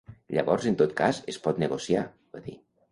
[0.37, 2.05] Llavors en tot cas es pot negociar,
[2.35, 2.61] va dir.